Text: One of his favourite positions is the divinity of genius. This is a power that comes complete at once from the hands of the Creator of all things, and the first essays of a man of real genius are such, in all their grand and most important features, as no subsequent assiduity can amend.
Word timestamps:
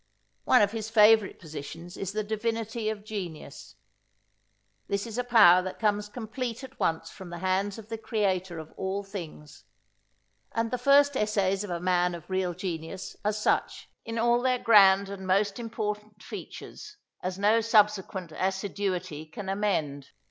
One 0.45 0.63
of 0.63 0.71
his 0.71 0.89
favourite 0.89 1.37
positions 1.37 1.95
is 1.95 2.11
the 2.11 2.23
divinity 2.23 2.89
of 2.89 3.03
genius. 3.05 3.75
This 4.87 5.05
is 5.05 5.19
a 5.19 5.23
power 5.23 5.61
that 5.61 5.77
comes 5.77 6.09
complete 6.09 6.63
at 6.63 6.79
once 6.79 7.11
from 7.11 7.29
the 7.29 7.37
hands 7.37 7.77
of 7.77 7.89
the 7.89 7.99
Creator 7.99 8.57
of 8.57 8.73
all 8.77 9.03
things, 9.03 9.63
and 10.53 10.71
the 10.71 10.79
first 10.79 11.15
essays 11.15 11.63
of 11.63 11.69
a 11.69 11.79
man 11.79 12.15
of 12.15 12.31
real 12.31 12.55
genius 12.55 13.15
are 13.23 13.31
such, 13.31 13.91
in 14.03 14.17
all 14.17 14.41
their 14.41 14.57
grand 14.57 15.07
and 15.07 15.27
most 15.27 15.59
important 15.59 16.23
features, 16.23 16.97
as 17.21 17.37
no 17.37 17.61
subsequent 17.61 18.31
assiduity 18.31 19.27
can 19.27 19.49
amend. 19.49 20.09